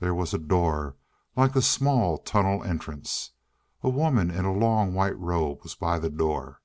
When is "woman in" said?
3.88-4.44